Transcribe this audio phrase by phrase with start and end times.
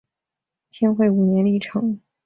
[0.71, 2.01] 天会五年历成。